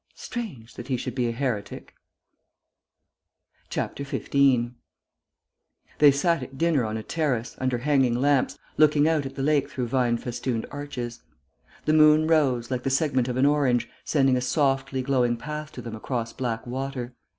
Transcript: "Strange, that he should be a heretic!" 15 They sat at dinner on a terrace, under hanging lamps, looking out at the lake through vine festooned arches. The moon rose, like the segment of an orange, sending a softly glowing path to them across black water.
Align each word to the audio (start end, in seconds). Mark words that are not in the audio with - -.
"Strange, 0.15 0.73
that 0.73 0.87
he 0.87 0.97
should 0.97 1.13
be 1.13 1.27
a 1.27 1.31
heretic!" 1.31 1.93
15 3.69 4.75
They 5.99 6.11
sat 6.11 6.41
at 6.41 6.57
dinner 6.57 6.83
on 6.85 6.97
a 6.97 7.03
terrace, 7.03 7.53
under 7.59 7.77
hanging 7.77 8.15
lamps, 8.19 8.57
looking 8.77 9.07
out 9.07 9.27
at 9.27 9.35
the 9.35 9.43
lake 9.43 9.69
through 9.69 9.85
vine 9.89 10.17
festooned 10.17 10.65
arches. 10.71 11.21
The 11.85 11.93
moon 11.93 12.25
rose, 12.25 12.71
like 12.71 12.81
the 12.81 12.89
segment 12.89 13.27
of 13.27 13.37
an 13.37 13.45
orange, 13.45 13.87
sending 14.03 14.35
a 14.35 14.41
softly 14.41 15.03
glowing 15.03 15.37
path 15.37 15.71
to 15.73 15.83
them 15.83 15.93
across 15.95 16.33
black 16.33 16.65
water. 16.65 17.13